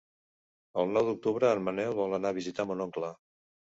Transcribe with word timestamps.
El 0.83 0.87
nou 0.95 1.05
d'octubre 1.09 1.51
en 1.57 1.63
Manel 1.67 1.93
vol 2.03 2.19
anar 2.19 2.33
a 2.33 2.37
visitar 2.39 2.67
mon 2.73 2.83
oncle. 2.87 3.13